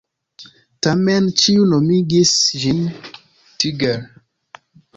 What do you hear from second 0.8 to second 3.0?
Tamen ĉiu nomigis ĝin